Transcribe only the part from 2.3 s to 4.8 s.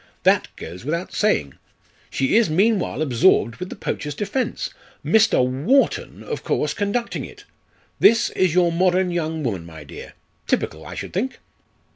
is meanwhile absorbed with the poacher's defence,